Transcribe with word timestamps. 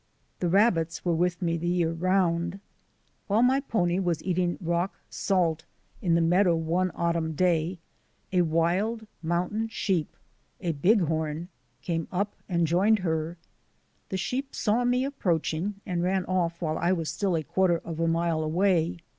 The 0.39 0.49
rabbits 0.49 1.05
were 1.05 1.13
with 1.13 1.43
me 1.43 1.57
the 1.57 1.67
year 1.67 1.91
round. 1.91 2.59
While 3.27 3.43
my 3.43 3.59
pony 3.59 3.99
was 3.99 4.23
eating 4.23 4.57
rock 4.59 4.95
salt 5.11 5.65
in 6.01 6.15
the 6.15 6.21
mea 6.21 6.41
dow 6.41 6.55
one 6.55 6.89
autumn 6.95 7.33
day 7.33 7.77
a 8.33 8.41
wild 8.41 9.05
mountain 9.21 9.67
sheep— 9.67 10.17
a 10.59 10.71
Bighorn— 10.71 11.49
came 11.83 12.07
up 12.11 12.33
and 12.49 12.65
joined 12.65 12.97
her. 13.05 13.37
The 14.09 14.17
sheep 14.17 14.55
saw 14.55 14.83
me 14.85 15.05
approaching 15.05 15.75
and 15.85 16.01
ran 16.01 16.25
off 16.25 16.63
while 16.63 16.79
I 16.79 16.91
was 16.93 17.07
still 17.09 17.35
a 17.35 17.43
quarter 17.43 17.77
of 17.77 17.99
a 17.99 18.07
mile 18.07 18.41
away. 18.41 18.97